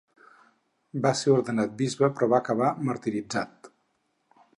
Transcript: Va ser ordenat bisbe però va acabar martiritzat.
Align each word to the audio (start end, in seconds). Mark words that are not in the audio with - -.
Va 1.03 1.11
ser 1.19 1.33
ordenat 1.33 1.75
bisbe 1.81 2.09
però 2.15 2.29
va 2.31 2.39
acabar 2.45 2.71
martiritzat. 2.89 3.71